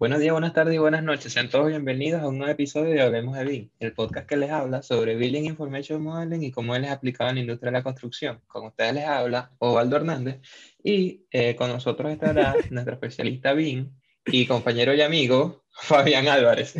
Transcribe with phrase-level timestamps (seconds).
[0.00, 1.30] Buenos días, buenas tardes y buenas noches.
[1.30, 4.50] Sean todos bienvenidos a un nuevo episodio de Hablemos de BIM, el podcast que les
[4.50, 7.82] habla sobre Building Information Modeling y cómo él es aplicado en la industria de la
[7.82, 8.40] construcción.
[8.46, 10.40] Con ustedes les habla Osvaldo Hernández
[10.82, 13.90] y eh, con nosotros estará nuestro especialista BIM
[14.24, 16.76] y compañero y amigo Fabián Álvarez.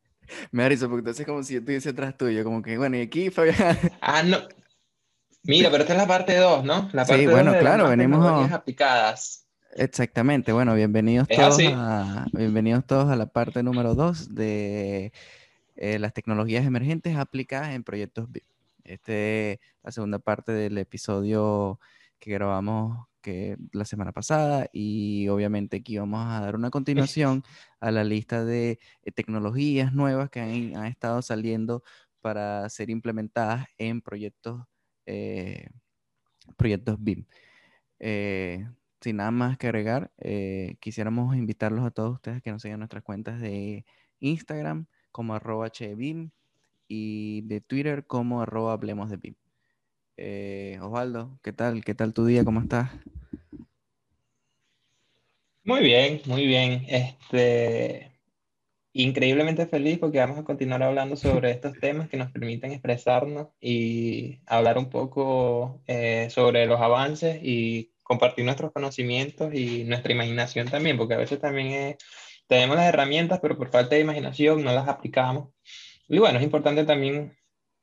[0.50, 3.28] Me risa porque entonces como si yo estuviese atrás tuyo, como que bueno, y aquí
[3.28, 3.78] Fabián.
[4.00, 4.38] Ah, no.
[5.42, 6.88] Mira, pero esta es la parte 2, ¿no?
[6.94, 9.43] La parte sí, bueno, claro, venimos aplicadas.
[9.76, 15.12] Exactamente, bueno, bienvenidos todos, a, bienvenidos todos a la parte número 2 de
[15.74, 18.44] eh, las tecnologías emergentes aplicadas en proyectos BIM.
[18.84, 21.80] Esta es la segunda parte del episodio
[22.20, 27.42] que grabamos que la semana pasada y obviamente aquí vamos a dar una continuación
[27.80, 31.82] a la lista de eh, tecnologías nuevas que han, estado saliendo
[32.20, 34.62] para ser implementadas en proyectos,
[35.04, 35.66] eh,
[36.56, 37.26] proyectos BIM
[39.04, 43.02] sin nada más que agregar, eh, quisiéramos invitarlos a todos ustedes que nos sigan nuestras
[43.02, 43.84] cuentas de
[44.20, 46.30] Instagram como arroba HBIM
[46.88, 49.34] y de Twitter como arroba hablemos de BIM.
[50.16, 51.84] Eh, Osvaldo, ¿qué tal?
[51.84, 52.44] ¿Qué tal tu día?
[52.44, 52.90] ¿Cómo estás?
[55.64, 56.86] Muy bien, muy bien.
[56.88, 58.10] Este,
[58.94, 64.40] increíblemente feliz porque vamos a continuar hablando sobre estos temas que nos permiten expresarnos y
[64.46, 70.96] hablar un poco eh, sobre los avances y compartir nuestros conocimientos y nuestra imaginación también,
[70.96, 71.96] porque a veces también
[72.46, 75.48] tenemos las herramientas, pero por falta de imaginación no las aplicamos.
[76.08, 77.36] Y bueno, es importante también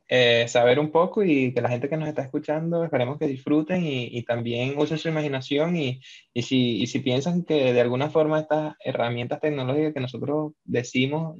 [0.07, 3.83] eh, saber un poco y que la gente que nos está escuchando, esperemos que disfruten
[3.83, 6.01] y, y también usen su imaginación y,
[6.33, 11.37] y, si, y si piensan que de alguna forma estas herramientas tecnológicas que nosotros decimos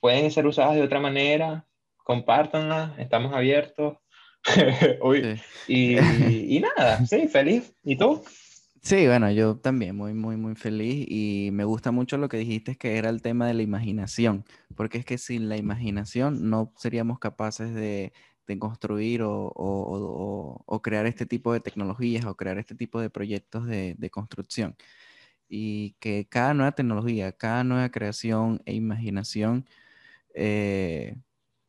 [0.00, 3.96] pueden ser usadas de otra manera, compártanlas, estamos abiertos
[5.68, 5.96] y,
[6.56, 7.74] y, nada, sí, feliz.
[7.84, 8.22] ¿Y tú?
[8.82, 12.76] Sí, bueno, yo también muy, muy, muy feliz y me gusta mucho lo que dijiste
[12.76, 14.44] que era el tema de la imaginación,
[14.76, 18.12] porque es que sin la imaginación no seríamos capaces de,
[18.46, 23.08] de construir o, o, o, crear este tipo de tecnologías o crear este tipo de
[23.08, 24.76] proyectos de, de construcción.
[25.48, 29.66] Y que cada nueva tecnología, cada nueva creación e imaginación
[30.34, 31.16] eh,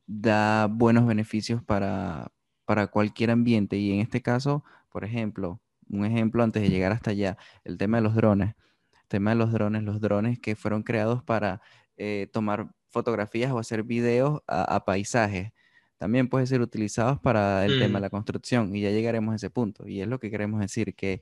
[0.08, 2.32] da buenos beneficios para,
[2.66, 7.12] para cualquier ambiente y en este caso, por ejemplo, un ejemplo antes de llegar hasta
[7.12, 8.56] allá, el tema de los drones.
[9.04, 11.62] El tema de los drones, los drones que fueron creados para
[11.98, 15.52] eh, tomar fotografías o hacer videos a, paisajes.
[15.98, 18.02] También pueden ser utilizados para el tema de mm.
[18.02, 19.88] la construcción y ya llegaremos a ese punto.
[19.88, 21.22] Y es lo que queremos decir, que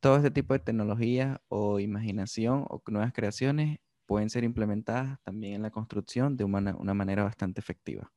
[0.00, 5.62] todo este tipo de tecnología o imaginación o nuevas creaciones pueden ser implementadas también en
[5.62, 8.10] la construcción de una manera bastante efectiva.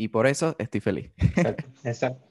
[0.00, 1.12] Y por eso estoy feliz.
[1.84, 2.26] Exacto.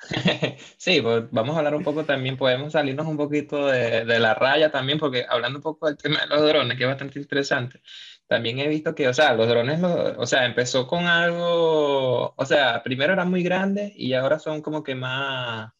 [0.76, 4.32] Sí, pues vamos a hablar un poco también, podemos salirnos un poquito de, de, la
[4.34, 7.82] raya también, porque hablando un poco del tema de los drones, que es bastante interesante,
[8.28, 12.80] también he visto que, o sea, los drones, o sea, empezó con algo, o sea,
[12.84, 15.72] primero eran muy grandes y ahora son como que más,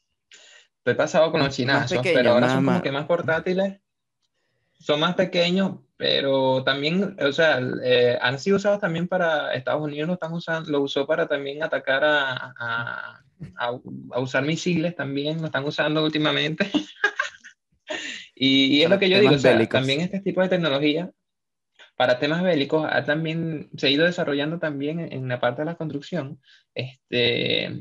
[0.78, 3.78] estoy pasado con los chinazos, pero ahora son como que más portátiles,
[4.80, 10.06] son más pequeños, pero también, o sea, eh, han sido usados también para, Estados Unidos
[10.06, 13.20] lo, están usando, lo usó para también atacar a, a,
[13.56, 16.70] a, usar misiles también, lo están usando últimamente.
[18.36, 21.10] y, es lo que yo digo, o sea, también este tipo de tecnología
[21.96, 25.66] para temas bélicos ha también se ha ido desarrollando también en, en la parte de
[25.66, 26.40] la construcción.
[26.74, 27.72] Este,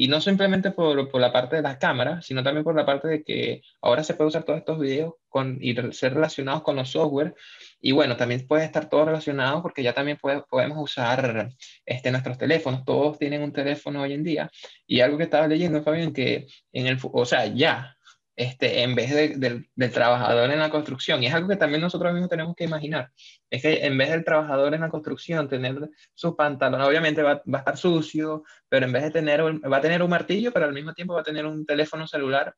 [0.00, 3.06] y no simplemente por, por, la parte de las cámaras, sino también por la parte
[3.06, 6.88] de que ahora se puede usar todos estos videos con, y ser relacionados con los
[6.88, 7.34] software.
[7.82, 11.50] Y bueno, también puede estar todo relacionado porque ya también puede, podemos usar
[11.84, 12.86] este, nuestros teléfonos.
[12.86, 14.50] Todos tienen un teléfono hoy en día.
[14.86, 17.94] Y algo que estaba leyendo, Fabián, que en el, o sea, ya
[18.36, 21.22] este, en vez del trabajador en la construcción.
[21.22, 23.10] Y es algo que también nosotros mismos tenemos que imaginar.
[23.50, 27.58] Es que en vez del trabajador en la construcción tener su pantalón, obviamente va, a
[27.58, 30.94] estar sucio, pero en vez de tener, va a tener un martillo, pero al mismo
[30.94, 32.54] tiempo va a tener un teléfono celular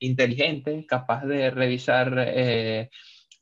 [0.00, 2.90] inteligente, capaz de revisar, eh,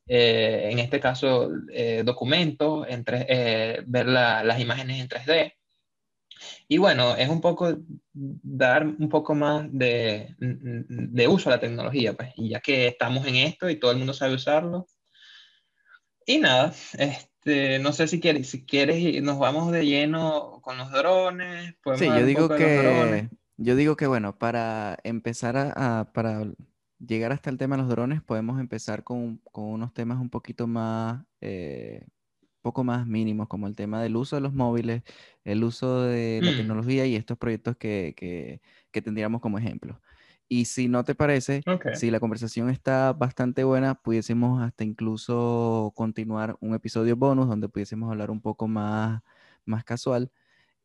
[0.06, 5.59] eh, en este caso, eh, documentos, ver la, las imágenes en 3D.
[6.68, 7.76] Y bueno, es un poco
[8.12, 13.26] dar un poco más de, de, uso a la tecnología, pues, y ya que estamos
[13.26, 14.86] en esto y todo el mundo sabe usarlo.
[16.26, 20.90] Y nada, este, no sé si quieres, si quieres nos vamos de lleno con los
[20.92, 21.74] drones.
[21.96, 26.44] Sí, yo digo que, yo digo que bueno, para empezar a, para
[26.98, 30.66] llegar hasta el tema de los drones, podemos empezar con, con unos temas un poquito
[30.66, 32.06] más eh,
[32.60, 35.02] poco más mínimos, como el tema del uso de los móviles,
[35.44, 36.56] el uso de la mm.
[36.56, 38.60] tecnología y estos proyectos que, que,
[38.90, 40.00] que tendríamos como ejemplo.
[40.52, 41.62] Y si no te parece,
[41.94, 48.10] si la conversación está bastante buena, pudiésemos hasta incluso continuar un episodio bonus donde pudiésemos
[48.10, 49.22] hablar un poco más,
[49.64, 50.32] más casual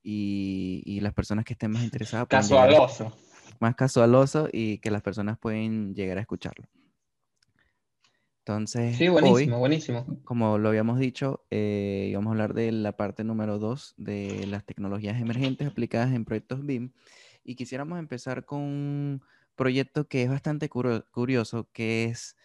[0.04, 2.28] y, las personas que estén más interesadas.
[2.28, 3.12] Casualoso.
[3.60, 6.68] más casualoso y que las personas pueden llegar a escucharlo.
[8.48, 10.06] Entonces, sí, buenísimo, buenísimo.
[10.24, 14.64] Como lo habíamos dicho, eh, íbamos a hablar de la parte número dos de las
[14.64, 16.92] tecnologías emergentes aplicadas en proyectos BIM.
[17.44, 19.24] Y quisiéramos empezar con
[19.56, 22.36] proyecto que es bastante curioso, que es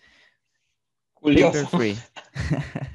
[1.21, 1.97] Paper Free.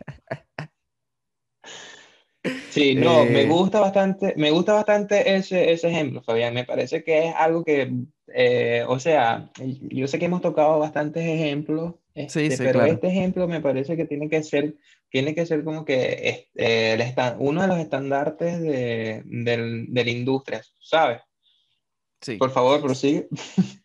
[2.70, 6.54] Sí, no, me eh, gusta bastante, me gusta bastante ese, ese ejemplo, Fabián.
[6.54, 7.94] Me parece que es algo que,
[8.34, 9.50] eh, o sea,
[9.90, 14.30] yo sé que hemos tocado bastantes ejemplos, este, pero este ejemplo me parece que tiene
[14.30, 14.76] que ser,
[15.10, 20.64] tiene que ser como que este, el uno de los estandartes de, de la industria,
[20.80, 21.22] ¿sabes?
[22.22, 22.38] Sí.
[22.38, 23.28] Por favor, prosigue.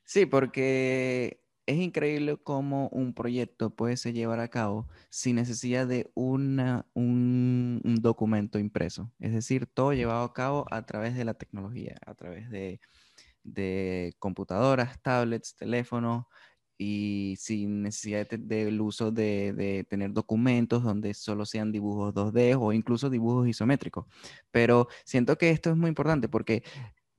[0.05, 1.41] Sí, porque
[1.71, 7.81] es increíble cómo un proyecto puede ser llevar a cabo sin necesidad de una, un,
[8.00, 9.12] documento impreso.
[9.21, 12.81] Es decir, todo llevado a cabo a través de la tecnología, a través de,
[14.19, 16.25] computadoras, tablets, teléfonos
[16.82, 22.73] y sin necesidad del uso de, de, tener documentos donde solo sean dibujos 2D o
[22.73, 24.06] incluso dibujos isométricos.
[24.50, 26.62] Pero siento que esto es muy importante porque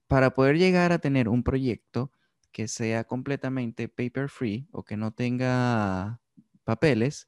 [0.08, 2.12] para poder llegar a tener un proyecto,
[2.52, 6.20] que sea completamente paper free o que no tenga
[6.64, 7.28] papeles,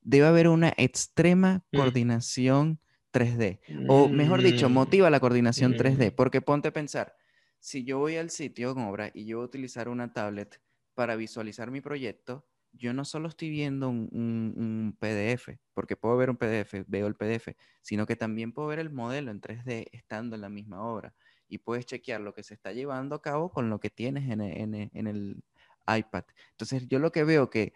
[0.00, 1.76] debe haber una extrema mm.
[1.76, 2.80] coordinación
[3.12, 3.60] 3D.
[3.88, 4.72] O mejor dicho, mm.
[4.72, 6.16] motiva la coordinación 3D, mm.
[6.16, 7.14] porque ponte a pensar,
[7.60, 10.60] si yo voy al sitio en obra y yo voy a utilizar una tablet
[10.94, 12.46] para visualizar mi proyecto,
[12.76, 17.54] yo no solo estoy viendo un, PDF, porque puedo ver un PDF, veo el PDF,
[17.82, 21.14] sino que también puedo ver el modelo en 3D estando en la misma obra
[21.48, 24.40] y puedes chequear lo que se está llevando a cabo con lo que tienes en,
[24.40, 25.42] e, e, el
[25.86, 26.24] iPad.
[26.52, 27.72] Entonces, yo lo que veo que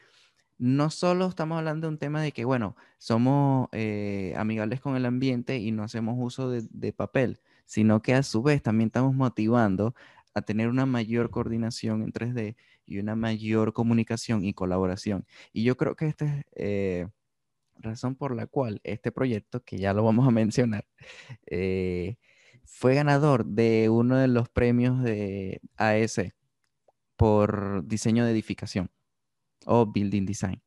[0.59, 5.07] no solo estamos hablando de un tema de que, bueno, somos eh, amigables con el
[5.07, 9.15] ambiente y no hacemos uso de, de, papel, sino que a su vez también estamos
[9.15, 9.95] motivando
[10.35, 12.57] a tener una mayor coordinación en 3D
[12.89, 15.27] y una mayor comunicación y colaboración.
[15.53, 17.07] Y yo creo que esta es eh,
[17.77, 20.87] razón por la cual este proyecto, que ya lo vamos a mencionar,
[21.47, 22.17] eh,
[22.65, 26.21] fue ganador de uno de los premios de AS
[27.17, 28.91] por diseño de edificación
[29.67, 30.63] o building design.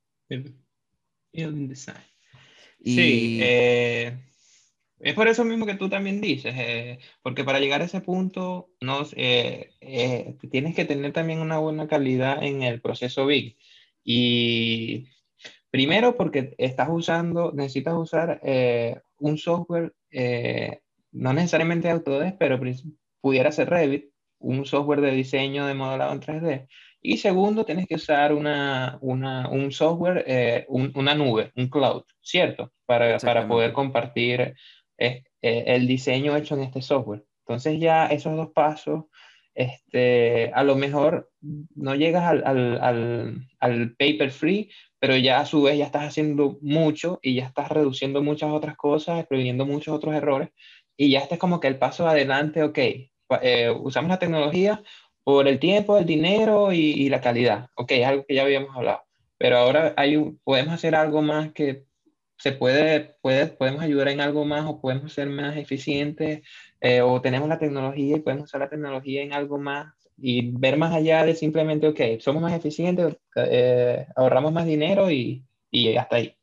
[1.34, 2.04] Building design.
[2.84, 4.31] Sí, eh,
[5.04, 8.70] es por eso mismo que tú también dices, eh, porque para llegar a ese punto
[8.82, 13.58] no, eh, tienes que tener también una buena calidad en el proceso BIG.
[14.04, 15.08] Y
[15.70, 18.42] primero porque estás usando, necesitas usar
[19.20, 19.94] un software
[21.12, 22.60] no necesariamente Autodesk, pero
[23.22, 26.68] pudiera ser Revit, un software de diseño de modelado en 3D.
[27.02, 32.72] Y segundo, tienes que usar una, una un software, eh, una nube, un cloud, ¿cierto?
[32.86, 34.56] Para, para poder compartir
[35.02, 37.26] eh, eh, el diseño hecho en este software.
[37.46, 39.06] Entonces ya esos dos pasos,
[39.54, 45.46] este, a lo mejor no llegas al, al, al, al paper free, pero ya a
[45.46, 49.94] su vez ya estás haciendo mucho y ya estás reduciendo muchas otras cosas, previniendo muchos
[49.94, 50.50] otros errores
[51.02, 52.78] y ya este es como que el paso adelante, ok,
[53.42, 54.84] eh, usamos la tecnología
[55.24, 59.02] por el tiempo, el dinero y, la calidad, ok, es algo que ya habíamos hablado,
[59.40, 61.86] pero ahora hay podemos hacer algo más que
[62.42, 66.42] se puede, puede, podemos ayudar en algo más o podemos ser más eficientes
[66.80, 70.76] eh, o tenemos la tecnología y podemos usar la tecnología en algo más y ver
[70.76, 76.16] más allá de simplemente, ok, somos más eficientes, eh, ahorramos más dinero y, y hasta
[76.16, 76.36] ahí.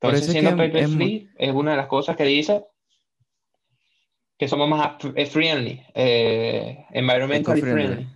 [0.00, 2.64] Entonces, siendo paper free es una de las cosas que dice,
[4.38, 8.06] que somos más eh, friendly, eh, environmentally friendly.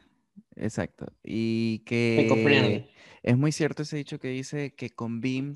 [0.55, 1.07] Exacto.
[1.25, 2.85] Y que
[3.25, 5.55] es muy cierto ese dicho que dice que con BIM,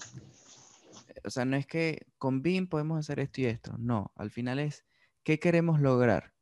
[1.25, 4.59] o sea, no es que con BIM podemos hacer esto y esto, no, al final
[4.59, 4.85] es
[5.23, 6.33] qué queremos lograr.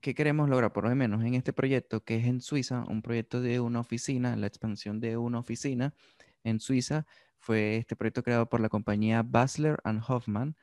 [0.00, 0.72] ¿Qué queremos lograr?
[0.72, 4.36] Por lo menos en este proyecto que es en Suiza, un proyecto de una oficina,
[4.36, 5.94] la expansión de una oficina
[6.42, 7.06] en Suiza,
[7.38, 10.56] fue este proyecto creado por la compañía Basler and Hoffman.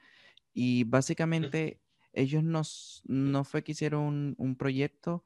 [0.54, 1.82] Y básicamente
[2.14, 2.64] ellos no,
[3.06, 5.24] no fue que hicieron un, proyecto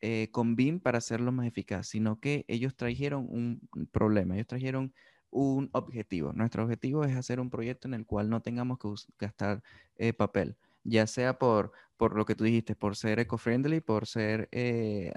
[0.00, 4.94] eh, con BIM para hacerlo más eficaz, sino que ellos trajeron un problema, ellos trajeron
[5.34, 6.32] un objetivo.
[6.32, 8.88] Nuestro objetivo es hacer un proyecto en el cual no tengamos que
[9.18, 9.62] gastar
[9.96, 14.48] eh, papel, ya sea por, por lo que tú dijiste, por ser eco-friendly, por ser
[14.52, 15.12] eh,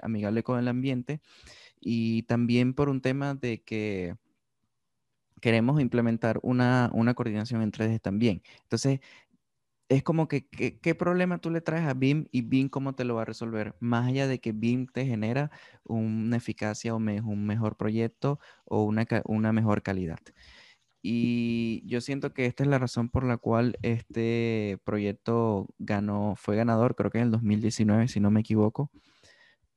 [0.00, 1.20] amigable con el ambiente
[1.80, 4.16] y también por un tema de que
[5.40, 8.42] queremos implementar una, una coordinación entre ellos también.
[8.62, 9.00] Entonces,
[9.88, 13.16] es como que ¿qué, problema tú le traes a BIM y BIM cómo te lo
[13.16, 15.50] va a resolver, más allá de que BIM te genera
[15.84, 20.18] una eficacia o un mejor proyecto o una, una mejor calidad.
[21.02, 26.56] Y yo siento que esta es la razón por la cual este proyecto ganó, fue
[26.56, 28.90] ganador, creo que en el 2019, si no me equivoco,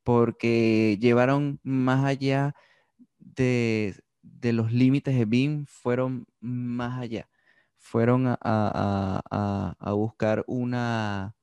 [0.04, 2.56] porque llevaron más allá
[3.20, 7.28] de, de los límites de BIM, fueron más allá
[7.88, 11.36] fueron a, buscar una,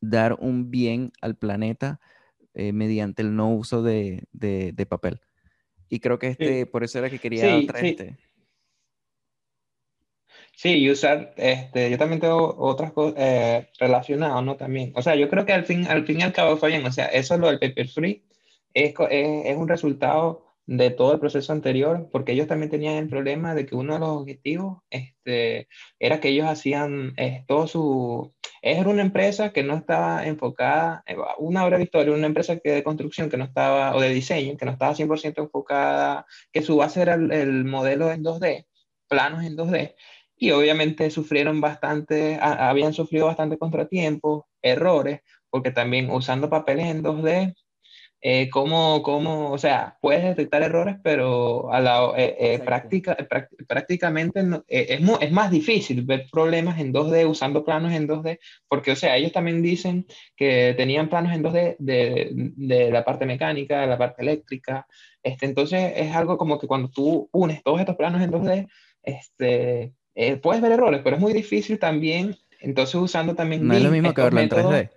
[0.00, 2.00] dar un bien al planeta
[2.52, 4.26] eh, mediante el no uso de,
[4.88, 5.20] papel.
[5.88, 7.86] Y creo que este, por eso era que quería sí, sí.
[7.88, 8.16] este.
[10.56, 14.56] Sí, y usar, este, yo también tengo otras cosas eh, relacionadas, ¿no?
[14.56, 14.92] También.
[14.96, 16.86] O sea, yo creo que al fin, al fin y al cabo fue bien.
[16.86, 18.24] O sea, eso lo del paper free
[18.72, 23.08] es, es, es un resultado de todo el proceso anterior, porque ellos también tenían el
[23.08, 25.68] problema de que uno de los objetivos este,
[25.98, 28.34] era que ellos hacían eh, todo su...
[28.62, 32.70] Era una empresa que no estaba enfocada, eh, una obra de historia, una empresa que
[32.70, 36.76] de construcción que no estaba, o de diseño, que no estaba 100% enfocada, que su
[36.76, 38.66] base era el, modelo en 2D,
[39.08, 39.94] planos en 2D,
[40.36, 47.54] y obviamente sufrieron bastante, habían sufrido bastante contratiempos, errores, porque también usando papeles en 2D
[48.26, 53.14] eh, cómo, cómo, o sea, puedes detectar errores, pero a la eh, eh, práctica,
[53.68, 58.96] prácticamente es, es, más difícil ver problemas en 2D usando planos en 2D, porque, o
[58.96, 63.88] sea, ellos también dicen que tenían planos en 2D de, de la parte mecánica, de
[63.88, 64.86] la parte eléctrica,
[65.22, 68.68] este, entonces es algo como que cuando tú unes todos estos planos en 2D,
[69.02, 69.92] este,
[70.40, 73.68] puedes ver errores, pero es muy difícil también, entonces usando también...
[73.68, 74.90] No es lo mismo que verlo en 3D.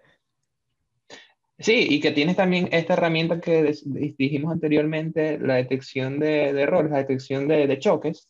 [1.60, 3.74] Sí, y que tienes también esta herramienta que
[4.18, 8.30] dijimos anteriormente, la detección de, errores, la detección de, choques,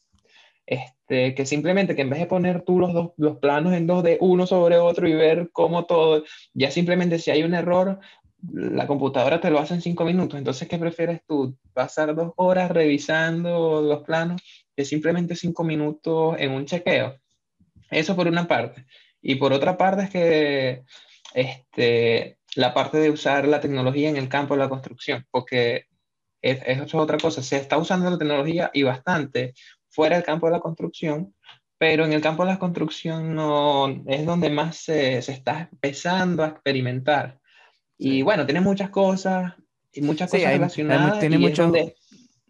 [0.65, 4.03] este, que simplemente que en vez de poner tú los dos los planos en dos
[4.03, 7.99] de uno sobre otro y ver cómo todo, ya simplemente si hay un error,
[8.53, 10.37] la computadora te lo hace en cinco minutos.
[10.37, 11.57] Entonces, ¿qué prefieres tú?
[11.73, 14.41] ¿Pasar dos horas revisando los planos
[14.75, 17.17] que simplemente cinco minutos en un chequeo?
[17.89, 18.85] Eso por una parte.
[19.21, 20.83] Y por otra parte es que
[21.33, 25.85] este, la parte de usar la tecnología en el campo de la construcción, porque
[26.41, 29.53] es, es otra cosa, se está usando la tecnología y bastante
[29.89, 31.35] fuera del campo de la construcción,
[31.77, 36.43] pero en el campo de la construcción no, es donde más se, se está empezando
[36.43, 37.39] a experimentar.
[37.95, 39.53] Y bueno, tiene muchas cosas
[39.93, 41.19] y muchas cosas relacionadas.
[41.19, 41.71] tiene, mucho,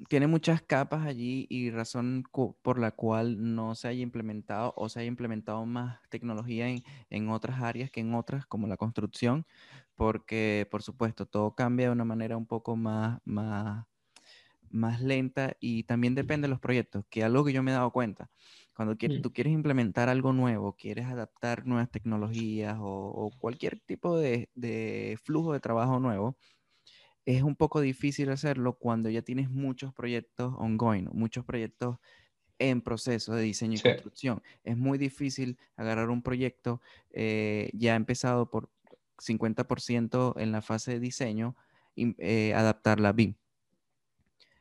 [0.08, 2.24] tiene muchas capas allí y razón
[2.62, 7.28] por la cual no se haya implementado o se haya implementado más tecnología en, en
[7.30, 9.46] otras áreas que en otras, como la construcción,
[9.98, 13.86] porque por supuesto todo cambia de una manera un poco más, más,
[14.70, 17.92] más lenta y también depende de los proyectos, que algo que yo me he dado
[17.92, 18.30] cuenta.
[18.76, 24.52] Cuando quieres, tú quieres implementar algo nuevo, quieres adaptar nuevas tecnologías o, cualquier tipo de,
[24.54, 26.38] de, flujo de trabajo nuevo,
[27.26, 31.98] es un poco difícil hacerlo cuando ya tienes muchos proyectos ongoing, muchos proyectos
[32.60, 34.44] en proceso de diseño y construcción.
[34.64, 38.70] Es muy difícil agarrar un proyecto eh, ya empezado por,
[39.20, 41.56] 50% en la fase de diseño,
[41.96, 43.36] eh, adaptarla a BIM.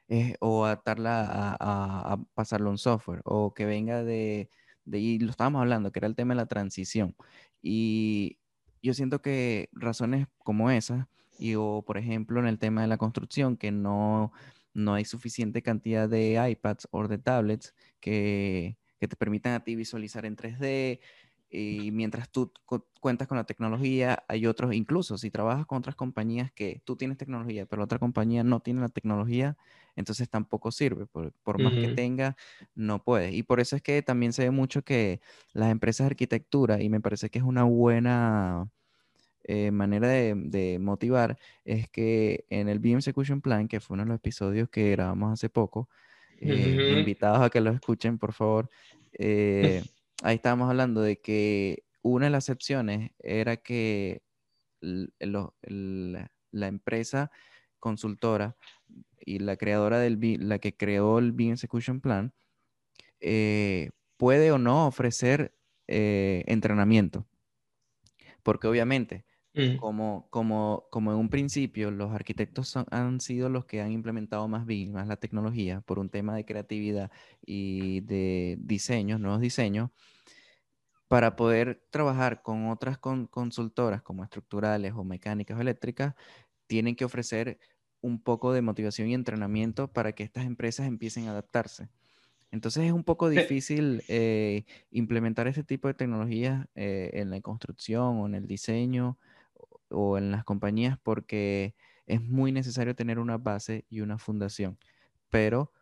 [0.09, 4.49] Eh, o adaptarla a, pasarlo a un software, o que venga de,
[4.85, 7.17] de, y lo estábamos hablando, que era el tema de la transición.
[7.61, 8.39] Y
[8.83, 11.07] yo siento que razones como esas,
[11.39, 14.33] y o por ejemplo en el tema de la construcción, que no,
[14.75, 19.75] no hay suficiente cantidad de iPads o de tablets que, que te permitan a ti
[19.77, 21.01] visualizar en 3D,
[21.49, 22.53] y mientras tú
[23.01, 27.19] cuentas con la tecnología, hay otros, incluso si trabajas con otras compañías que tú tienes
[27.19, 29.57] tecnología, pero la otra compañía no tiene la tecnología,
[29.95, 31.07] entonces tampoco sirve.
[31.07, 32.37] Por, más que tenga,
[32.75, 33.33] no puede.
[33.33, 35.21] Y por eso es que también se ve mucho que
[35.53, 38.69] las empresas de arquitectura, y me parece que es una buena
[39.45, 44.09] eh, manera de, motivar, es que en el BIM Execution Plan, que fue uno de
[44.09, 45.89] los episodios que grabamos hace poco,
[46.41, 48.69] eh, invitados a que lo escuchen, por favor.
[49.13, 49.83] Eh,
[50.23, 54.23] ahí estábamos hablando de que una de las excepciones era que
[54.81, 57.31] la empresa
[57.81, 58.57] consultora
[59.19, 60.19] y la creadora del
[60.49, 62.33] la que creó el BIM Execution Plan
[63.21, 65.55] eh, puede o no ofrecer
[65.89, 67.27] eh, entrenamiento.
[68.43, 69.25] Porque obviamente,
[69.57, 69.77] mm.
[69.79, 74.67] como, como, como en un principio los arquitectos han sido los que han implementado más
[74.67, 77.11] BIM, más la tecnología, por un tema de creatividad
[77.45, 79.91] y de diseños, nuevos diseños,
[81.09, 86.15] para poder trabajar con otras consultoras como estructurales o mecánicas o eléctricas,
[86.67, 87.59] tienen que ofrecer
[88.01, 91.89] un poco de motivación y entrenamiento para que estas empresas empiecen a adaptarse.
[92.51, 98.19] Entonces es un poco difícil eh, implementar este tipo de tecnologías eh, en la construcción
[98.19, 99.19] o en el diseño
[99.91, 101.75] o en las compañías porque
[102.07, 104.79] es muy necesario tener una base y una fundación.
[105.31, 105.73] Pero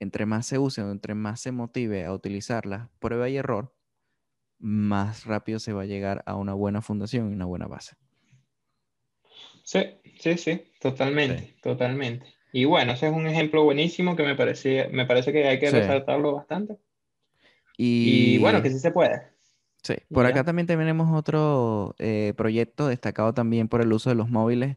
[0.00, 3.74] entre más se use o entre más se motive a utilizarla, prueba y error,
[4.58, 7.96] más rápido se va a llegar a una buena fundación y una buena base.
[9.62, 9.80] Sí,
[10.20, 12.26] sí, sí, totalmente, totalmente.
[12.52, 15.70] Y bueno, ese es un ejemplo buenísimo que me parece, me parece que hay que
[15.70, 16.78] resaltarlo bastante.
[17.76, 19.35] Y, bueno, que sí se puede.
[19.86, 24.28] Sí, por acá también tenemos otro eh, proyecto destacado también por el uso de los
[24.28, 24.76] móviles,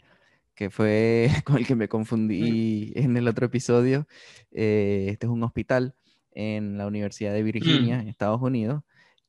[0.53, 4.07] que fue con el que me confundí en el otro episodio.
[4.51, 5.95] Eh, este es un hospital
[6.31, 8.83] en la Universidad de Virginia, en Estados Unidos,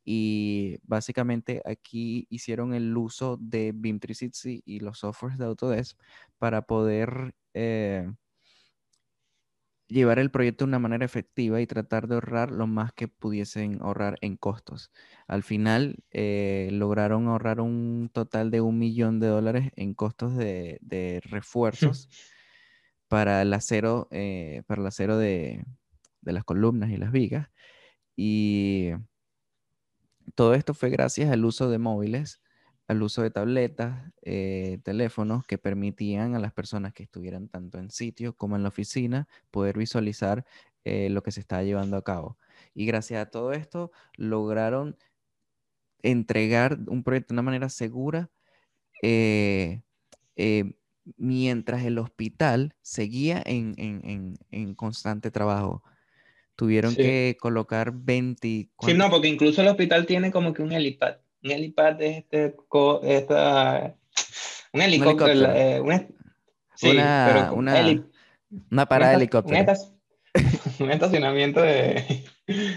[0.05, 5.99] y básicamente aquí hicieron el uso de BIM 360 y los softwares de Autodesk
[6.37, 8.07] para poder eh,
[9.91, 13.81] llevar el proyecto de una manera efectiva y tratar de ahorrar lo más que pudiesen
[13.83, 14.91] ahorrar en costos.
[15.27, 20.81] Al final eh, lograron ahorrar un total de un millón de dólares en costos de,
[21.25, 22.09] refuerzos
[23.09, 25.65] para el acero, eh, para el acero de,
[26.21, 27.49] de las columnas y las vigas.
[28.17, 28.91] Y
[30.35, 32.41] todo esto fue gracias al uso de móviles,
[32.91, 37.89] al uso de tabletas, eh, teléfonos que permitían a las personas que estuvieran tanto en
[37.89, 40.45] sitio como en la oficina poder visualizar
[40.83, 42.37] eh, lo que se estaba llevando a cabo.
[42.75, 44.97] Y gracias a todo esto lograron
[46.03, 48.29] entregar un proyecto de una manera segura
[49.05, 49.83] eh,
[51.17, 55.85] mientras el hospital seguía en constante trabajo.
[56.57, 58.49] Tuvieron que colocar 20...
[58.81, 61.19] Sí, no, porque incluso el hospital tiene como que un helipad.
[61.43, 62.57] Un helipad es este...
[63.03, 63.97] Esta,
[64.73, 65.53] un helicóptero.
[65.53, 65.99] Eh, una,
[66.75, 68.05] sí, pero una,
[68.71, 69.73] una parada de helicóptero.
[70.79, 72.25] Un, estacionamiento de,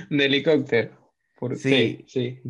[0.09, 0.91] de helicóptero.
[1.55, 2.41] sí, sí.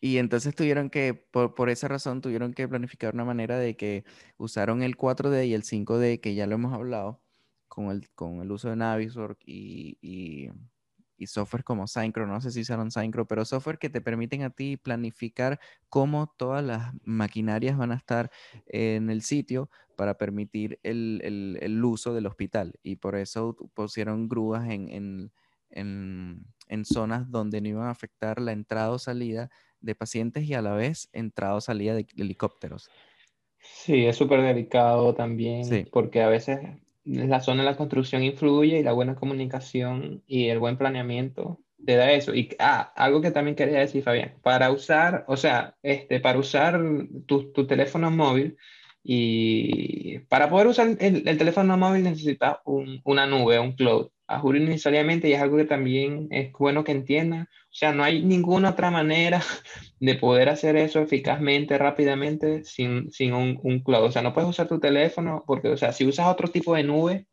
[0.00, 4.04] Y entonces tuvieron que, por, por, esa razón, tuvieron que planificar una manera de que
[4.36, 7.22] usaron el 4D y el 5D, que ya lo hemos hablado,
[7.68, 10.50] con el, con el uso de Naviswork y, y,
[11.26, 14.76] software como Synchro, no sé si usaron Synchro, pero software que te permiten a ti
[14.76, 18.30] planificar cómo todas las maquinarias van a estar
[18.66, 21.20] en el sitio para permitir el,
[21.60, 22.74] el, uso del hospital.
[22.82, 25.32] Y por eso pusieron grúas en, en,
[25.70, 29.50] en, en zonas donde no iban a afectar la entrada o salida
[29.80, 32.90] de pacientes y a la vez entrada o salida de helicópteros.
[33.58, 36.58] Sí, es súper delicado también, porque a veces
[37.04, 41.96] la zona de la construcción influye y la buena comunicación y el buen planeamiento te
[41.96, 42.34] da eso.
[42.34, 46.80] Y ah, algo que también quería decir, Fabián, para usar, o sea, este, para usar
[47.26, 48.56] tu, teléfono móvil
[49.02, 54.40] y para poder usar el, el teléfono móvil necesitas un, una nube, un cloud a
[54.40, 57.48] Julio necesariamente y es algo que también es bueno que entienda.
[57.50, 59.42] O sea, no hay ninguna otra manera
[60.00, 64.04] de poder hacer eso eficazmente, rápidamente, sin, sin un, un, cloud.
[64.04, 66.84] O sea, no puedes usar tu teléfono porque, o sea, si usas otro tipo de
[66.84, 67.26] nube,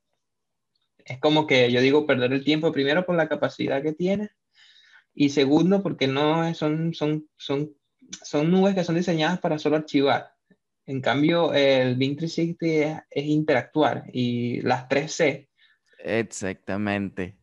[1.05, 4.29] es como que yo digo perder el tiempo, primero por la capacidad que tiene
[5.13, 7.71] y segundo porque no son, son, son,
[8.23, 10.33] son nubes que son diseñadas para solo archivar.
[10.85, 15.50] En cambio, el Bing 360 es, es interactuar y las 3C
[16.03, 17.35] Exactamente.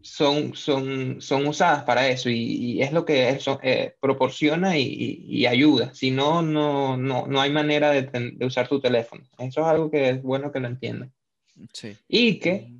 [0.00, 5.92] Son, son, son usadas para eso y, es lo que eso eh, proporciona y, ayuda.
[5.92, 9.24] Si no, no, no, hay manera de, usar tu teléfono.
[9.38, 11.12] Eso es algo que es bueno que lo entiendan.
[11.72, 11.96] Sí.
[12.06, 12.72] Y que,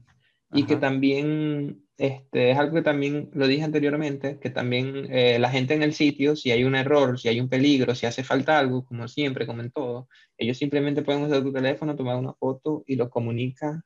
[0.53, 5.51] y que también, este, es algo que también lo dije anteriormente, que también eh, la
[5.51, 8.61] gente en el sitio, si hay un error, si hay un peligro, si hace falta
[8.61, 12.85] algo, como siempre, como en todo, ellos simplemente pueden usar tu teléfono, tomar una foto
[12.87, 13.83] y lo comunican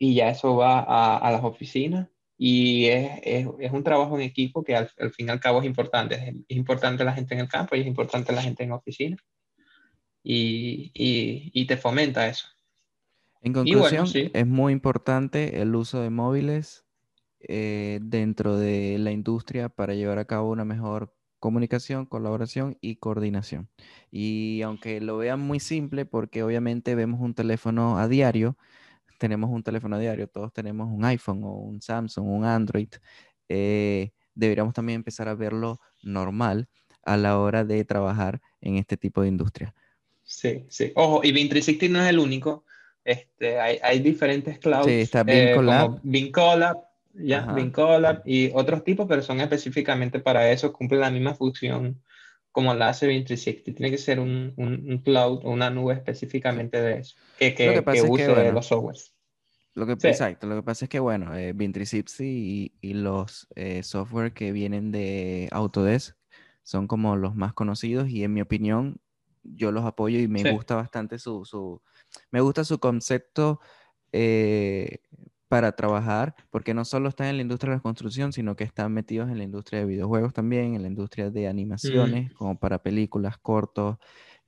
[0.00, 2.08] y ya eso va a, a las oficinas
[2.38, 5.66] y es, es, es, un trabajo en equipo que al, fin y al cabo es
[5.66, 6.14] importante.
[6.48, 9.18] Es, importante la gente en el campo y es importante la gente en la oficina
[10.24, 12.48] y, y, y te fomenta eso.
[13.42, 16.86] En conclusión, es muy importante el uso de móviles
[17.40, 23.68] eh, dentro de la industria para llevar a cabo una mejor comunicación, colaboración y coordinación.
[24.10, 28.56] Y aunque lo vean muy simple, porque obviamente vemos un teléfono a diario,
[29.20, 32.88] tenemos un teléfono diario, todos tenemos un iPhone o un Samsung, un Android,
[33.48, 36.68] eh, deberíamos también empezar a verlo normal
[37.02, 39.74] a la hora de trabajar en este tipo de industria.
[40.22, 40.92] Sí, sí.
[40.94, 42.64] Ojo, y Bing 360 no es el único.
[43.04, 44.86] Este, hay, hay diferentes clouds.
[44.86, 45.54] Sí, está eh,
[46.02, 46.78] Bing Collab.
[47.12, 52.00] ya, Bing Collab y otros tipos, pero son específicamente para eso, cumplen la misma función
[52.52, 53.76] como la hace Bing 360.
[53.76, 58.02] Tiene que ser un, un, cloud o una nube específicamente de eso, que, que, que
[58.02, 59.14] use los softwares.
[59.74, 64.32] Lo que, Exacto, lo que pasa es que, bueno, eh, y, y, los eh, software
[64.32, 66.16] que vienen de Autodesk
[66.64, 69.00] son como los más conocidos y en mi opinión
[69.42, 71.82] yo los apoyo y me gusta bastante su, su,
[72.30, 73.60] me gusta su concepto
[74.12, 74.98] eh,
[75.50, 78.92] para trabajar, porque no solo están en la industria de la construcción, sino que están
[78.92, 81.50] metidos en la industria de videojuegos también, en la industria de mm.
[81.50, 83.96] animaciones, como para películas, cortos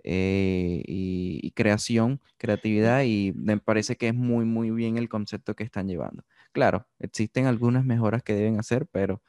[0.05, 5.65] eh, y, creación, creatividad, y me parece que es muy, muy bien el concepto que
[5.65, 6.23] están llevando.
[6.53, 9.21] Claro, existen algunas mejoras que deben hacer, pero...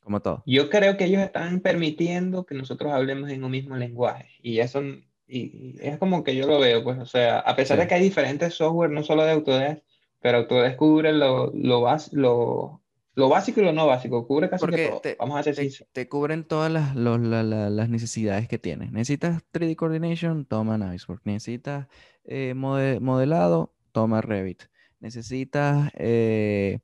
[0.00, 0.42] como todo.
[0.44, 4.82] Yo creo que ellos están permitiendo que nosotros hablemos en un mismo lenguaje, y eso
[5.26, 8.02] y, es como que yo lo veo, pues, o sea, a pesar de que hay
[8.02, 9.82] diferentes software, no solo de Autodesk,
[10.20, 12.82] pero Autodesk cubre lo, lo, lo,
[13.14, 15.00] lo básico y lo no básico, cubre casi que todo.
[15.00, 18.92] Te, Vamos a hacer te, te, cubren todas las, las, necesidades que tienes.
[18.92, 21.26] Necesitas 3D Coordination, toma Navisworks.
[21.26, 21.88] Necesitas
[22.24, 24.64] eh, modelado, toma Revit.
[25.00, 26.78] Necesitas eh,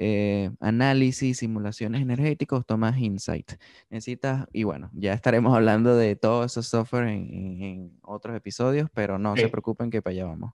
[0.00, 3.54] eh, análisis, simulaciones energéticos, tomas Insight.
[3.90, 9.36] Necesitas, y bueno, ya estaremos hablando de todos esos software en, otros episodios, pero no
[9.36, 10.52] se preocupen que para allá vamos.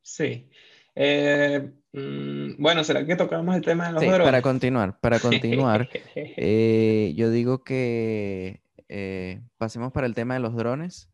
[0.00, 0.48] Sí.
[0.94, 5.90] Eh, mm, bueno, ¿será que tocamos el tema de los sí, Para continuar, para continuar,
[6.14, 8.62] eh, yo digo que
[9.58, 11.10] pasemos para el tema de los drones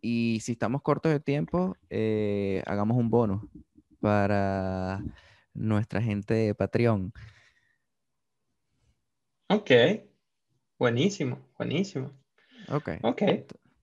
[0.00, 1.76] y si estamos cortos de tiempo,
[2.64, 3.42] hagamos un bonus
[4.00, 5.02] para
[5.58, 7.12] nuestra gente de Patreon.
[9.48, 9.70] Ok,
[10.78, 12.12] buenísimo, buenísimo.
[12.68, 12.90] Ok.
[13.02, 13.22] Ok,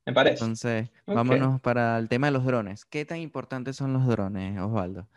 [0.05, 0.43] me parece.
[0.43, 2.85] Entonces, vámonos para el tema de los drones.
[2.85, 5.07] ¿Qué tan importantes son los drones, Osvaldo?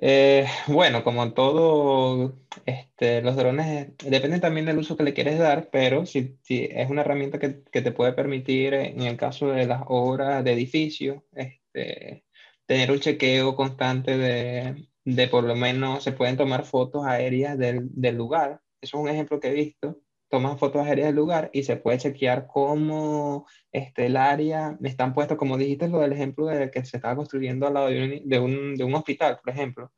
[0.00, 2.34] Eh, bueno, como todo,
[2.66, 6.90] este, los drones dependen también del uso que le quieres dar, pero si, si es
[6.90, 11.24] una herramienta que, que, te puede permitir, en el caso de las obras de edificio,
[11.32, 12.24] este,
[12.66, 17.88] tener un chequeo constante de, de por lo menos se pueden tomar fotos aéreas del,
[17.92, 18.60] del, lugar.
[18.80, 20.00] Eso es un ejemplo que he visto.
[20.30, 25.36] Toman fotos aéreas del lugar y se puede chequear cómo este, el área están puestos,
[25.38, 28.38] como dijiste, lo del ejemplo de que se estaba construyendo al lado de un, de
[28.40, 29.92] un, de un hospital, por ejemplo,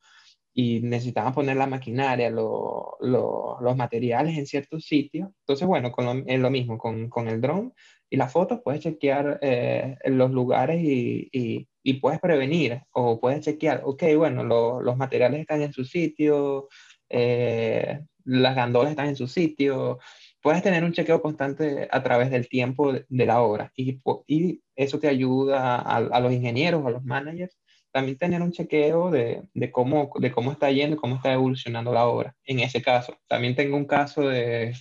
[0.53, 5.31] y necesitaban poner la maquinaria, lo, lo, los materiales en ciertos sitios.
[5.41, 7.73] Entonces, bueno, con lo, es lo mismo, con, con el dron
[8.11, 13.45] y las fotos puedes chequear eh, los lugares y, y, y, puedes prevenir o puedes
[13.45, 16.69] chequear, ok, bueno, los materiales están en su sitio,
[17.09, 19.99] eh, las gandolas están en su sitio,
[20.41, 24.99] puedes tener un chequeo constante a través del tiempo de, la obra y, y, eso
[24.99, 27.59] te ayuda a, a, los ingenieros, a los managers,
[27.93, 32.07] también tener un chequeo de, de, cómo, de cómo está yendo, cómo está evolucionando la
[32.07, 32.37] obra.
[32.45, 34.75] En ese caso, también tengo un caso de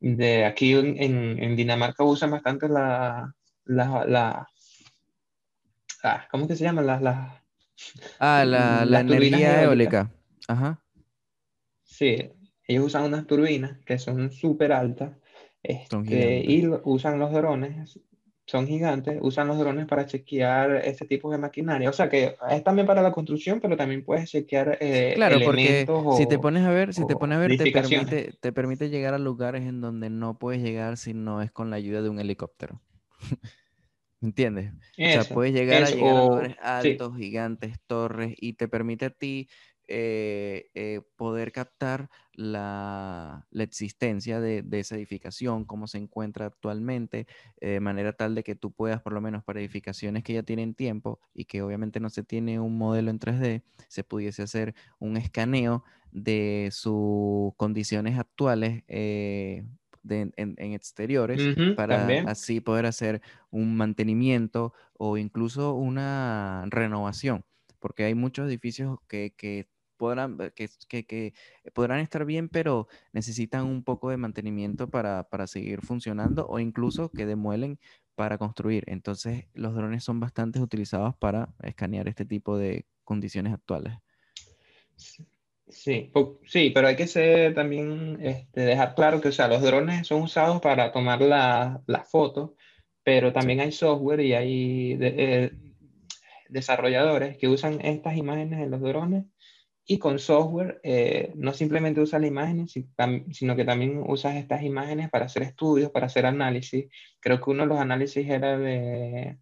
[0.00, 0.96] de aquí en,
[1.42, 3.34] en Dinamarca usan bastante la,
[3.64, 4.48] la, la
[6.04, 6.82] ah, ¿cómo que se llama?
[6.82, 7.44] La, la,
[8.20, 10.10] ah, la, la energía eólica.
[10.46, 10.82] Ajá.
[11.82, 12.30] Sí,
[12.66, 15.16] ellos usan unas turbinas que son súper altas
[15.62, 17.98] este, y usan los drones
[18.48, 21.90] son gigantes, usan los drones para chequear este tipo de maquinaria.
[21.90, 26.02] O sea que es también para la construcción, pero también puedes chequear eh, claro, elementos
[26.02, 28.88] porque si te pones a ver, si te pones a ver, te permite, te permite
[28.88, 32.08] llegar a lugares en donde no puedes llegar si no es con la ayuda de
[32.08, 32.80] un helicóptero.
[34.22, 34.72] ¿Entiendes?
[34.72, 39.10] o sea, puedes llegar a, llegar a lugares altos, gigantes, torres, y te permite a
[39.10, 39.48] ti
[39.90, 47.26] eh, eh, poder captar la, existencia de, esa edificación, cómo se encuentra actualmente,
[47.62, 50.42] eh, de manera tal de que tú puedas, por lo menos para edificaciones que ya
[50.42, 54.74] tienen tiempo y que obviamente no se tiene un modelo en 3D, se pudiese hacer
[54.98, 58.84] un escaneo de sus condiciones actuales.
[58.88, 59.62] en,
[60.74, 67.44] exteriores para así poder hacer un mantenimiento o incluso una renovación
[67.78, 69.68] porque hay muchos edificios que, que
[69.98, 70.52] podrán, eh,
[70.88, 71.34] que, que,
[71.74, 77.10] podrán estar bien, pero necesitan un poco de mantenimiento para, para seguir funcionando o incluso
[77.10, 77.78] que demuelen
[78.14, 78.84] para construir.
[78.86, 83.94] Entonces, los drones son bastante utilizados para escanear este tipo de condiciones actuales.
[85.68, 86.10] Sí,
[86.46, 90.22] sí, pero hay que ser también este, dejar claro que, o sea, los drones son
[90.22, 92.52] usados para tomar las la fotos,
[93.02, 95.52] pero también hay software y hay eh,
[96.48, 99.26] desarrolladores que usan estas imágenes en los drones
[99.90, 102.74] y con software eh, no simplemente usas las imágenes,
[103.32, 106.88] sino que también usas estas imágenes para hacer estudios, para hacer análisis.
[107.20, 109.38] Creo que uno de los análisis era de,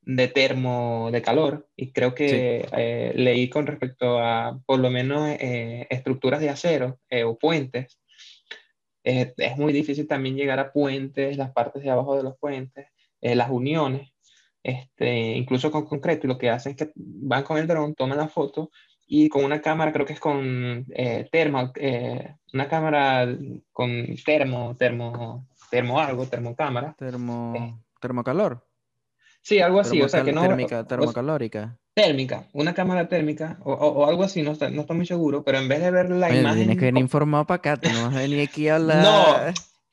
[0.00, 5.28] de termo, de calor, y creo que eh, leí con respecto a por lo menos
[5.38, 8.00] eh, estructuras de acero o puentes.
[9.02, 12.86] es muy difícil también llegar a puentes, las partes de abajo de los puentes,
[13.20, 14.14] las uniones.
[14.62, 18.16] este, incluso con concreto, y lo que hacen es que van con el dron, toman
[18.16, 18.70] la foto
[19.06, 23.26] y con una cámara, creo que es con eh, termo, eh, una cámara
[23.72, 26.94] con termo, termo, termo algo, termocámara.
[26.98, 28.66] Termo, eh, termocalor.
[29.42, 30.40] Sí, algo así, o sea que no...
[30.40, 31.76] Térmica, termocalórica.
[31.92, 35.58] térmica, una cámara térmica o, o, algo así, no, está, no estoy muy seguro, pero
[35.58, 36.60] en vez de ver la imagen...
[36.60, 39.02] Tienes que venir informado para acá, no vas a venir aquí a hablar...
[39.02, 39.36] No,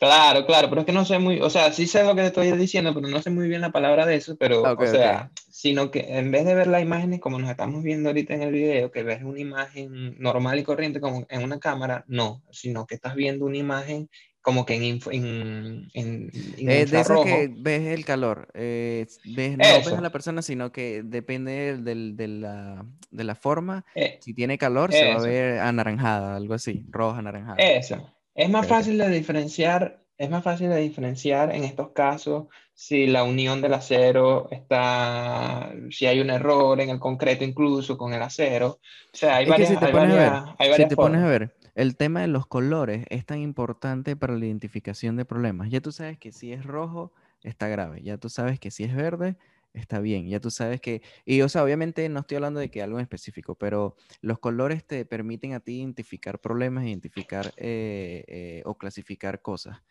[0.02, 2.28] Claro, claro, pero es que no sé muy, o sea, sí sé lo que te
[2.28, 5.92] estoy diciendo, pero no sé muy bien la palabra de eso, pero, o sea, sino
[5.92, 8.90] que en vez de ver las imágenes como nos estamos viendo ahorita en el video,
[8.90, 13.14] que ves una imagen normal y corriente como en una cámara, no, sino que estás
[13.14, 14.10] viendo una imagen
[14.42, 19.88] como que en, en, en, de eso que ves el calor, eh, ves, no ves
[19.88, 24.58] a la persona, sino que depende del, de, la, de, la, forma, eh, si tiene
[24.58, 27.58] calor se va a ver anaranjada, algo así, roja, anaranjada.
[27.58, 28.12] Eso.
[28.34, 33.24] Es más fácil de diferenciar, es más fácil de diferenciar en estos casos si la
[33.24, 38.80] unión del acero está, si hay un error en el concreto incluso con el acero.
[39.14, 41.96] O sea, hay varias, si te pones a ver, si te pones a ver, el
[41.96, 45.70] tema de los colores es tan importante para la identificación de problemas.
[45.70, 47.14] Ya tú sabes que si es rojo,
[47.44, 48.02] está grave.
[48.02, 49.36] Ya tú sabes que si es verde,
[49.74, 52.82] está bien, ya tú sabes que, y o sea, obviamente no estoy hablando de que
[52.82, 58.62] algo en específico, pero los colores te permiten a ti identificar problemas, identificar eh, eh,
[58.66, 59.82] o clasificar cosas.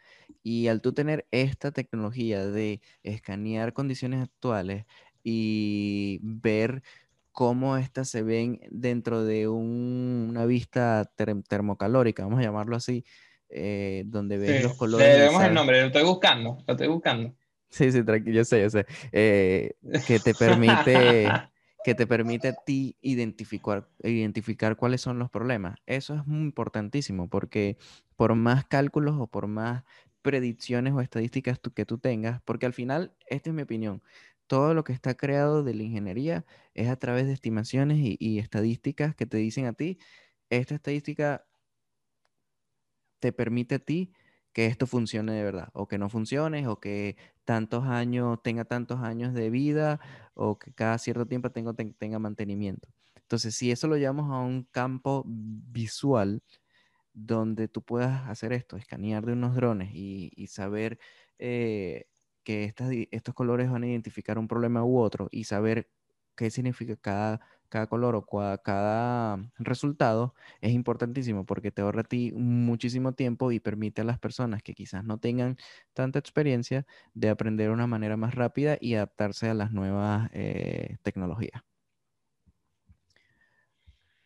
[0.42, 4.84] Y al tú tener esta tecnología de escanear condiciones actuales
[5.22, 6.82] y ver
[7.32, 11.10] cómo éstas se ven dentro de una vista
[11.48, 13.04] termocalórica, vamos a llamarlo así,
[13.48, 15.08] eh, donde ves los colores.
[15.08, 17.34] Le vemos el nombre, lo estoy buscando, lo estoy buscando.
[17.70, 18.87] Sí, sí, tranquilo, yo sé, yo sé.
[19.12, 21.44] Eh, que te permite,
[21.83, 25.76] que te permite a ti identificar, identificar cuáles son los problemas.
[25.87, 27.78] Eso es muy importantísimo porque
[28.16, 29.85] por más cálculos o por más
[30.22, 34.02] predicciones o estadísticas que tú tengas, porque al final, esta es mi opinión,
[34.48, 38.38] todo lo que está creado de la ingeniería es a través de estimaciones y, y
[38.40, 39.98] estadísticas que te dicen a ti,
[40.50, 41.46] esta estadística
[43.20, 44.12] te permite a ti
[44.52, 49.00] que esto funcione de verdad, o que no funcione, o que tantos años, tenga tantos
[49.00, 50.00] años de vida,
[50.34, 52.88] o que cada cierto tiempo tenga, mantenimiento.
[53.16, 56.42] Entonces, si eso lo llevamos a un campo visual,
[57.12, 60.98] donde tú puedas hacer esto, escanear de unos drones y, saber
[61.38, 62.06] eh,
[62.44, 65.90] que estas, estos colores van a identificar un problema u otro y saber
[66.36, 68.26] qué significa cada cada color o
[68.62, 74.18] cada resultado es importantísimo porque te ahorra a ti muchísimo tiempo y permite a las
[74.18, 75.56] personas que quizás no tengan
[75.94, 80.96] tanta experiencia de aprender de una manera más rápida y adaptarse a las nuevas eh,
[81.02, 81.62] tecnologías.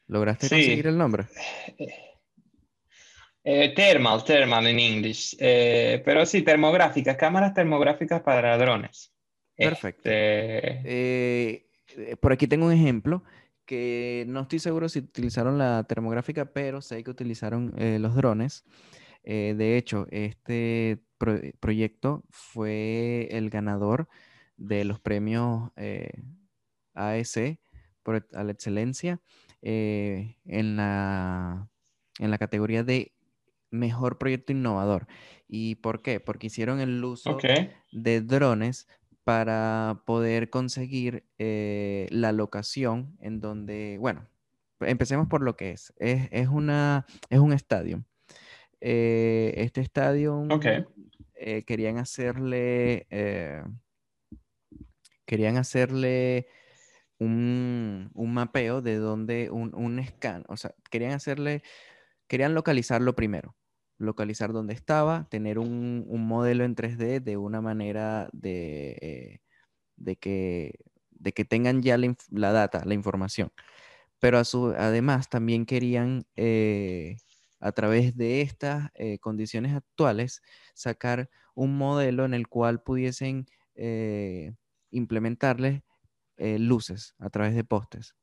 [0.07, 1.26] ¿Lograste conseguir el nombre?
[3.46, 5.37] Eh, thermal, thermal en inglés.
[5.38, 9.12] Eh, pero sí, termográficas, cámaras termográficas para drones.
[9.57, 10.09] Perfecto.
[10.09, 11.63] Este, eh,
[12.20, 13.23] por aquí tengo un ejemplo
[13.64, 18.64] que no estoy seguro si utilizaron la termográfica, pero sé que utilizaron eh, los drones.
[19.23, 21.03] Eh, de hecho, este
[21.61, 24.09] proyecto fue el ganador
[24.57, 25.70] de los premios
[26.94, 27.59] AEC
[28.03, 29.20] por, a la excelencia
[29.62, 31.70] en, la,
[32.18, 33.14] en la categoría de
[33.70, 35.07] mejor proyecto innovador.
[35.49, 36.20] ¿Y por qué?
[36.20, 37.38] Porque hicieron el uso
[37.92, 38.87] de drones
[39.24, 44.28] para poder conseguir eh, la locación en donde, bueno,
[44.80, 45.94] empecemos por lo que es.
[45.98, 48.04] Es, una, es un estadio.
[48.80, 50.46] Eh, este estadio
[51.34, 53.06] eh, querían hacerle,
[55.24, 56.46] querían hacerle
[57.18, 61.62] un, mapeo de donde, un, un scan, o sea, querían hacerle,
[62.28, 63.56] querían localizarlo primero
[63.98, 69.40] localizar dónde estaba, tener un, modelo en 3D de una manera de, eh,
[69.96, 70.78] de, que,
[71.11, 71.96] de que tengan ya
[72.30, 73.52] la, data, la información.
[74.18, 77.16] Pero a su, además también querían, eh,
[77.61, 80.42] a través de estas eh, condiciones actuales,
[80.74, 83.46] sacar un modelo en el cual pudiesen
[84.90, 85.83] implementarles
[86.37, 88.14] luces a través de postes.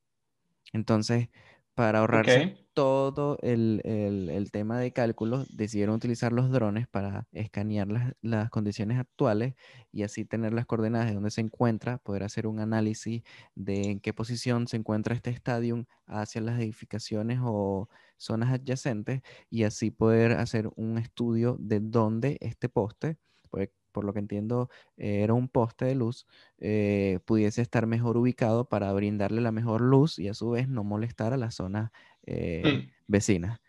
[0.71, 1.27] Entonces,
[1.73, 7.88] para ahorrarse todo el, tema de cálculo, decidieron utilizar los drones para escanear
[8.21, 9.55] las, condiciones actuales
[9.91, 13.23] y así tener las coordenadas de dónde se encuentra, poder hacer un análisis
[13.55, 19.63] de en qué posición se encuentra este estadio hacia las edificaciones o zonas adyacentes y
[19.63, 23.17] así poder hacer un estudio de dónde este poste,
[23.91, 26.25] por lo que entiendo, eh, era un poste de luz,
[26.60, 30.84] eh, pudiese estar mejor ubicado para brindarle la mejor luz y a su vez no
[30.84, 31.91] molestar a las zonas
[32.25, 32.91] eh, mm.
[33.07, 33.60] vecinas.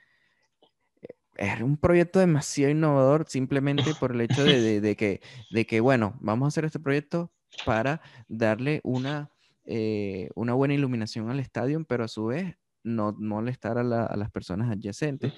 [1.37, 6.47] Es un proyecto demasiado innovador simplemente por el hecho de, que, de que, bueno, vamos
[6.47, 7.33] a hacer este proyecto
[7.65, 9.31] para darle una,
[9.65, 14.71] eh, una buena iluminación al estadio, pero a su vez no molestar a, las personas
[14.71, 15.33] adyacentes.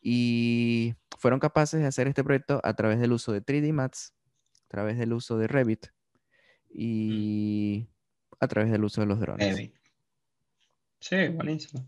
[0.00, 4.14] Y fueron capaces de hacer este proyecto a través del uso de 3D Max,
[4.64, 5.86] a través del uso de Revit
[6.68, 7.88] y
[8.40, 9.70] a través del uso de los drones.
[10.98, 11.86] Sí, buenísimo.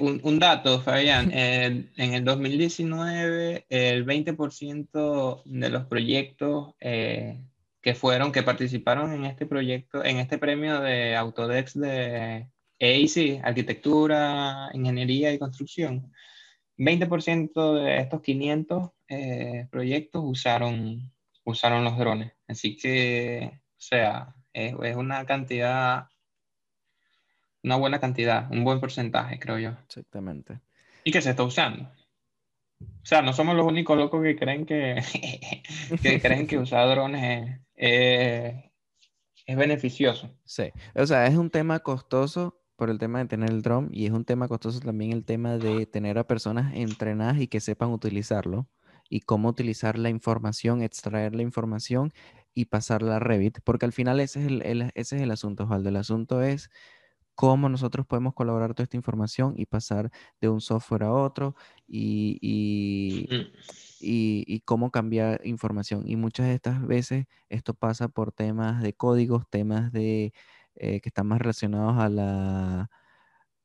[0.00, 7.42] Un, dato, Fabián, en el 2019 el 20% de los proyectos eh,
[7.80, 12.48] que fueron, que participaron en este proyecto, en este premio de Autodex de
[12.80, 16.12] AIC, Arquitectura, Ingeniería y Construcción,
[16.76, 21.10] 20% de estos 500 eh, proyectos usaron,
[21.44, 22.32] usaron los drones.
[22.46, 26.08] Así que, o sea, es una cantidad
[27.62, 29.70] una buena cantidad, un buen porcentaje, creo yo.
[29.86, 30.60] Exactamente.
[31.04, 31.88] Y que se está usando.
[32.80, 35.02] O sea, no somos los únicos locos que creen que,
[36.02, 38.54] que creen que usar drones es,
[39.46, 40.30] es, beneficioso.
[40.44, 44.06] Sí, o sea, es un tema costoso por el tema de tener el drone y
[44.06, 47.90] es un tema costoso también el tema de tener a personas entrenadas y que sepan
[47.90, 48.68] utilizarlo
[49.08, 52.12] y cómo utilizar la información, extraer la información
[52.54, 55.88] y pasarla a Revit, porque al final ese es el, ese es el asunto, Osvaldo.
[55.90, 56.70] El asunto es
[57.34, 61.54] cómo nosotros podemos colaborar toda esta información y pasar de un software a otro
[61.86, 62.38] y,
[64.00, 66.04] y, cómo cambiar información.
[66.06, 70.32] Y muchas de estas veces esto pasa por temas de códigos, temas de,
[70.76, 72.90] eh, que están más relacionados a la,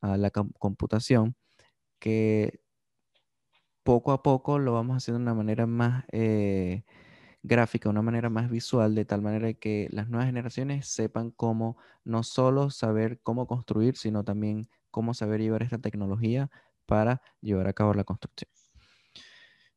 [0.02, 1.36] a la computación,
[2.00, 2.62] que
[3.84, 6.06] poco a poco lo vamos haciendo de una manera más...
[6.12, 6.84] Eh,
[7.48, 12.24] gráfica, una manera más visual, de tal manera que las nuevas generaciones sepan cómo no
[12.24, 16.50] solo saber cómo construir, sino también cómo saber llevar esta tecnología
[16.86, 18.50] para llevar a cabo la construcción.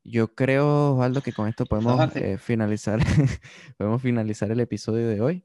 [0.02, 3.00] Yo creo, Osvaldo, que con esto podemos eh, finalizar,
[3.76, 5.44] podemos finalizar el episodio de hoy.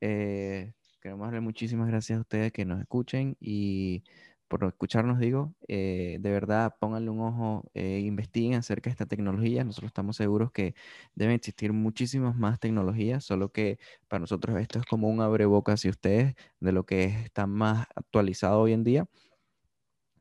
[0.00, 4.04] Eh, queremos darle muchísimas gracias a ustedes que nos escuchen y
[4.48, 9.64] por escucharnos, digo, eh, de verdad pónganle un ojo, eh, investiguen acerca de esta tecnología.
[9.64, 10.74] Nosotros estamos seguros que
[11.14, 15.90] deben existir muchísimas más tecnologías, solo que para nosotros esto es como un abreboca hacia
[15.90, 19.08] ustedes de lo que está más actualizado hoy en día.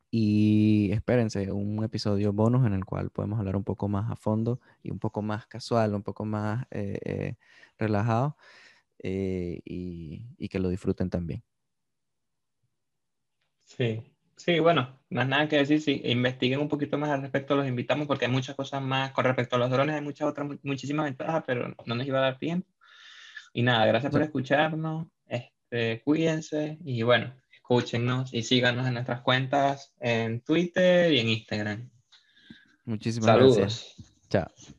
[0.10, 4.62] Y espérense un episodio bonus en el cual podemos hablar un poco más a fondo
[4.82, 7.36] y un poco más casual, un poco más eh,
[7.78, 8.38] relajado
[9.00, 11.44] y que lo disfruten también.
[13.60, 17.68] Sí, Sí, bueno, más nada que decir, sí, investiguen un poquito más al respecto, los
[17.68, 21.06] invitamos porque hay muchas cosas más con respecto a los drones, hay muchas otras, muchísimas
[21.06, 22.72] ventajas, pero no nos iba a dar tiempo.
[23.52, 29.96] Y nada, gracias por escucharnos, este, cuídense y bueno, escúchenos y síganos en nuestras cuentas
[30.00, 31.90] en Twitter y en Instagram.
[32.86, 33.58] Muchísimas Saludos.
[33.58, 34.14] gracias.
[34.30, 34.77] Chao.